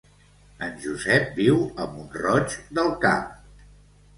[0.67, 3.31] En Josep viu a Mont-roig del Camp